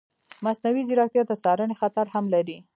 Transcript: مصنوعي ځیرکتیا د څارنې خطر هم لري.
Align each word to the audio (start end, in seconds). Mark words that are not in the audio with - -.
مصنوعي 0.45 0.83
ځیرکتیا 0.87 1.23
د 1.27 1.31
څارنې 1.43 1.75
خطر 1.81 2.05
هم 2.13 2.25
لري. 2.33 2.57